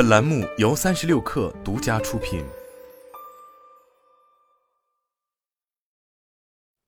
[0.00, 2.42] 本栏目由三十六氪独家出品。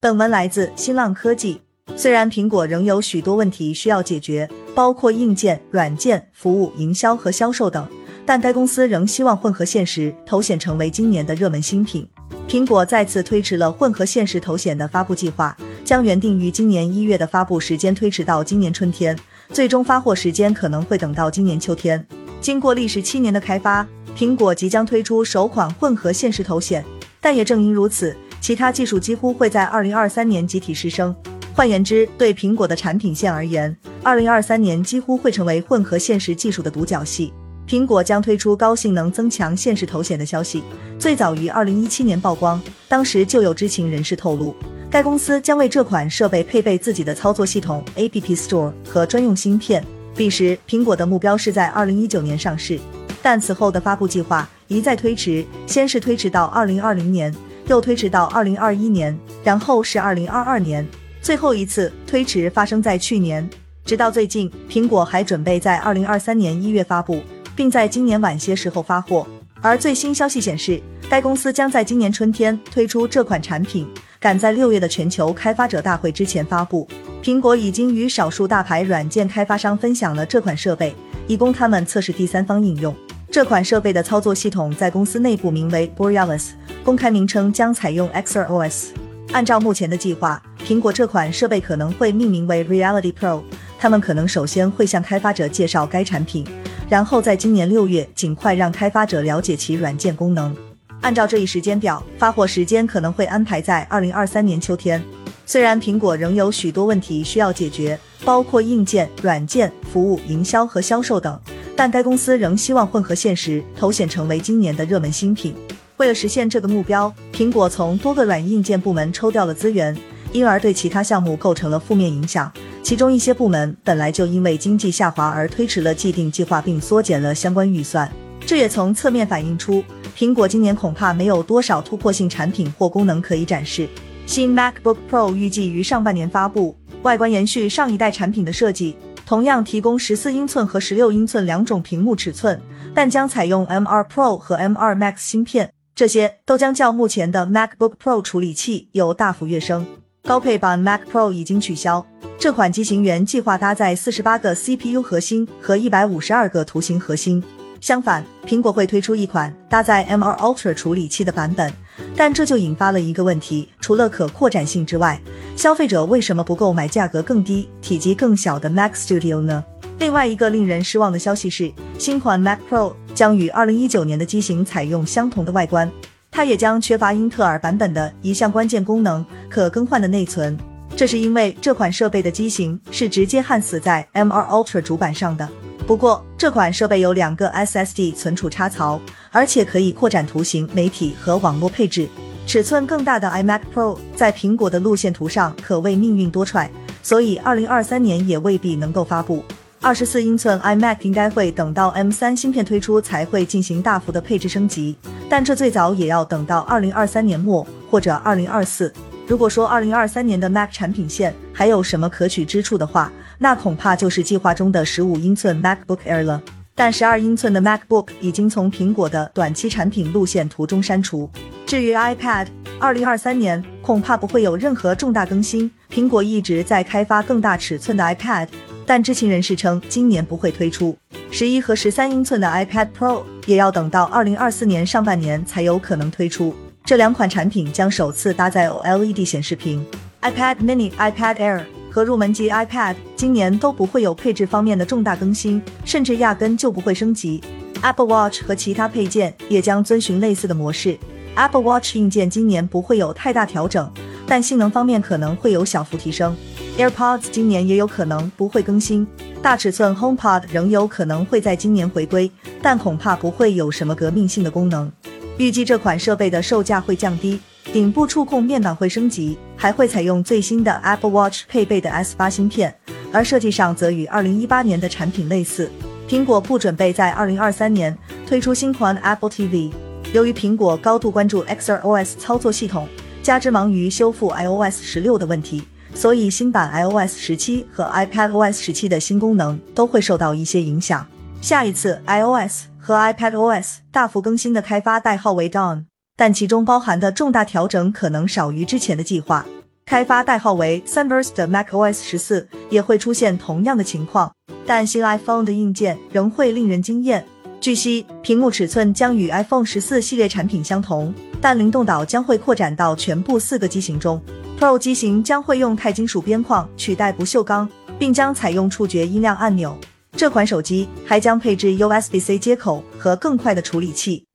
[0.00, 1.60] 本文来自新浪科技。
[1.96, 7.84] 虽然苹果仍有许多问题需要解决，包括硬件、软件、服务、营销和销售等，
[8.24, 12.08] 但该公司仍希望混合现实头显成为今年的热门新品。
[12.48, 19.18] 苹果再次推迟了混合现实头显的发布计划，将原定于今年一月的发布时间推迟到今年春天，
[19.48, 22.06] 最终发货时间可能会等到今年秋天。
[22.40, 23.86] 经过历时七年的开发，
[24.16, 26.82] 苹果即将推出首款混合现实头显，
[27.20, 31.14] 但也正因如此，其他技术几乎会在二零二三年集体失声。
[31.54, 37.32] 换言之，对苹果的产品线而言，二零二三年几乎会成为混合现实技术的独角戏。
[37.68, 40.62] 苹果将推出高性能增强现实头显的消息，
[40.98, 44.56] 最早于二零一七年曝光，当时就有知情人士透露，
[44.90, 49.84] 该公司将为这款设备配备自己的操作系统、App Store 和专用芯片。
[50.14, 52.78] 彼时，苹果的目标是在二零一九年上市，
[53.22, 57.34] 但此后的发布计划一再推迟，先是推迟到二零二零年，
[57.68, 60.86] 又推迟到二零二一年，然后是二零二二年，
[61.22, 63.48] 最后一次推迟发生在去年。
[63.84, 67.22] 直到最近，苹果还准备在二零二三年一月发布，
[67.56, 69.26] 并在今年晚些时候发货。
[69.62, 73.86] 而最新消息显示，该公司将在今年春天推出这款产品，
[74.20, 76.86] 赶在六月的全球开发者大会之前发布。
[77.22, 80.94] 苹果已经与少数大牌软件开发商分享了这款设备，
[81.26, 82.94] 以供他们测试第三方应用。
[83.30, 86.50] 这款设备的操作系统在公司内部名为 Borealis，
[86.84, 88.88] 公开名称将采用 XrOS。
[89.32, 93.42] 按照目前的计划，苹果这款设备可能会命名为 Reality Pro。
[93.78, 96.46] 他们可能首先会向开发者介绍该产品，
[96.90, 100.54] 然后在今年六月尽快让开发者了解其软件功能。
[101.00, 105.02] 按照这一时间表，发货时间可能会安排在二零二三年秋天。
[105.46, 111.40] 虽然苹果仍有许多问题需要解决，包括硬件、软件、服务、营销和销售等，
[111.74, 115.54] 但该公司仍希望混合现实头显成为今年的热门新品。
[115.96, 119.96] 为了实现这个目标，苹果从多个软硬件部门抽调了资源，
[120.32, 122.52] 因而对其他项目构成了负面影响。
[122.82, 128.10] 其中一些部门本来就因为经济下滑而推迟了既定计划，并缩减了相关预算。
[128.46, 129.82] 这也从侧面反映出，
[130.16, 133.88] 苹果今年恐怕没有多少突破性产品或功能可以展示。
[134.26, 142.60] 新 MacBook Pro 预计于上半年发布，外观延续上一代产品的设计，同样提供十四英寸和十六英寸两种屏幕尺寸，
[142.94, 149.86] 但将采用 M2 Pro 和 M2 Max 芯片，这些都将较目前的 MacBook Pro 处理器有大幅跃升。
[150.22, 152.06] 高配版 Mac Pro 已经取消，
[152.38, 157.42] 这款机型原计划搭载四十八个 CPU 核心和一百五十二个图形核心。
[157.80, 161.72] 相反，苹果会推出一款搭载 M2 Ultra 处理器的版本，
[162.14, 165.18] 但这就引发了一个问题：除了可扩展性之外，
[165.56, 169.64] 消费者为什么不购买价格更低、体积更小的 Mac Studio 呢？
[169.98, 175.90] 另外一个令人失望的消息是，新款 Mac Pro 将与二零一九年的机型采用相同的外观，
[176.30, 180.56] 它也将缺乏英特尔版本的一项关键功能——可更换的内存。
[180.94, 185.48] 这是因为这款设备的机型是直接焊死在 M2 Ultra 主板上的。
[185.90, 189.00] 不过，这款设备有两个 SSD 存储插槽，
[189.32, 192.08] 而且可以扩展图形、媒体和网络配置。
[192.46, 196.68] 尺寸更大的 iMac Pro 在苹果的路线图上可谓命运多舛，
[197.02, 199.42] 所以2023年也未必能够发布。
[199.82, 204.94] 24英寸 iMac 应该会等到 M3 芯片推出才会进行大幅的配置升级，
[205.28, 208.92] 但这最早也要等到2023年末或者2024。
[209.30, 216.42] 如果说2023年的 Mac 产品线还有什么可取之处的话，那恐怕就是计划中的十五英寸 MacBook Air 了。
[216.74, 221.30] 但十二英寸的 MacBook 已经从苹果的短期产品路线图中删除。
[221.64, 222.48] 至于 iPad，
[222.80, 225.70] 二零二三年恐怕不会有任何重大更新。
[225.88, 228.48] 苹果一直在开发更大尺寸的 iPad，
[228.84, 230.98] 但知情人士称今年不会推出。
[231.30, 236.52] 十一和十三英寸的 iPad Pro 也要等到二零二四年上半年才有可能推出。
[236.90, 239.86] 这两款产品将首次搭载 OLED 显示屏
[240.22, 247.40] ，iPad Mini、iPad Air 和入门级 iPad 今年都不会有配置方面的重大更新，甚至压根就不会升级。
[247.82, 250.98] Apple Watch 和其他配件也将遵循类似的模式。
[251.36, 253.88] Apple Watch 硬件今年不会有太大调整，
[254.26, 256.36] 但性能方面可能会有小幅提升。
[256.76, 259.06] AirPods 今年也有可能不会更新。
[259.40, 262.28] 大尺寸 HomePod 仍有可能会在今年回归，
[262.60, 264.90] 但恐怕不会有什么革命性的功能。
[265.38, 267.40] 预计这款设备的售价会降低，
[267.72, 272.74] 顶部触控面板会升级，还会采用最新的 Apple Watch 配备的 S8 芯片，
[273.12, 275.70] 而设计上则与2018年的产品类似。
[276.08, 277.96] 苹果不准备在2023年
[278.26, 279.72] 推出新款 Apple TV，
[280.12, 282.88] 由于苹果高度关注 XrOS 操作系统，
[283.22, 285.62] 加之忙于修复 iOS 十六的问题，
[285.94, 291.06] 所以新版 iOS 十七和 iPadOS 十七的新功能都会受到一些影响。
[291.40, 295.84] 下一次 iOS 和 iPadOS 大幅更新的开发代号为 Dawn，
[296.16, 299.44] 但其中包含的重大调整可能少于之前的计划。
[299.84, 304.32] 开发代号为 Sunburst 的 macOS 十四也会出现同样的情况，
[304.64, 307.24] 但新 iPhone 的硬件仍会令人惊艳。
[307.60, 314.22] 据悉，屏幕尺寸将与 iPhone 十四系列产品相同，但灵动岛将会扩展到全部四个机型中。
[314.58, 317.68] Pro 机型将会用钛金属边框取代不锈钢，
[317.98, 319.76] 并将采用触觉音量按钮。
[320.20, 324.26] 这款手机还将配置 USB-C 接口和更快的处理器。